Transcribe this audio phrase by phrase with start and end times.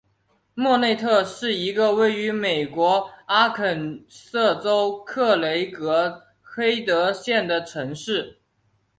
[0.55, 8.39] 莫内特是一个位于美国阿肯色州克雷格黑德县的城市。